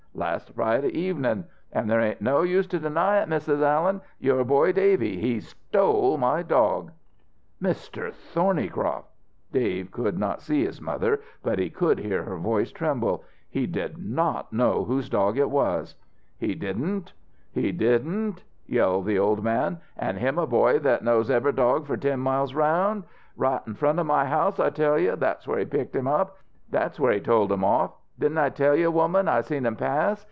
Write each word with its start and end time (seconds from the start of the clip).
Last 0.13 0.53
Friday 0.53 0.89
evenin'. 0.89 1.45
Oh, 1.73 1.83
there 1.85 2.01
ain't 2.01 2.21
no 2.21 2.41
use 2.43 2.67
to 2.67 2.79
deny 2.79 3.21
it, 3.23 3.29
Mrs. 3.29 3.63
Allen! 3.63 4.01
Your 4.19 4.43
boy 4.43 4.71
Davy 4.73 5.17
he 5.19 5.39
stole 5.39 6.17
my 6.17 6.43
dog!" 6.43 6.91
"Mr. 7.61 8.13
Thornycroft" 8.13 9.07
Davy 9.53 9.85
could 9.87 10.19
not 10.19 10.41
see 10.41 10.63
his 10.65 10.79
mother, 10.81 11.21
but 11.41 11.57
he 11.59 11.69
could 11.71 11.97
hear 11.97 12.23
her 12.23 12.35
voice 12.37 12.71
tremble 12.73 13.23
"he 13.49 13.65
did 13.65 13.97
not 13.99 14.51
know 14.53 14.83
whose 14.83 15.07
dog 15.09 15.37
it 15.39 15.49
was!" 15.49 15.95
"He 16.37 16.53
didn't? 16.55 17.13
He 17.53 17.71
didn't?" 17.71 18.43
yelled 18.67 19.05
the 19.05 19.17
old 19.17 19.43
man. 19.43 19.79
"An' 19.97 20.17
him 20.17 20.37
a 20.37 20.45
boy 20.45 20.79
that 20.79 21.05
knows 21.05 21.31
ever' 21.31 21.53
dog 21.53 21.87
for 21.87 21.95
ten 21.97 22.19
miles 22.19 22.53
around! 22.53 23.05
Right 23.37 23.61
in 23.65 23.73
front 23.75 23.97
of 23.99 24.05
my 24.05 24.25
house, 24.25 24.59
I 24.59 24.69
tell 24.71 24.99
you 24.99 25.15
that's 25.15 25.47
where 25.47 25.57
he 25.57 25.65
picked 25.65 25.95
him 25.95 26.05
up 26.07 26.37
that's 26.69 26.99
where 26.99 27.13
he 27.13 27.21
tolled 27.21 27.51
him 27.51 27.63
off! 27.63 27.93
Didn't 28.19 28.37
I 28.37 28.49
tell 28.49 28.75
you, 28.75 28.91
woman, 28.91 29.27
I 29.27 29.41
seen 29.41 29.65
him 29.65 29.77
pass? 29.77 30.19